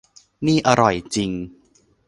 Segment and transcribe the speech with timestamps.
[0.45, 1.31] นี่อร่อยจริง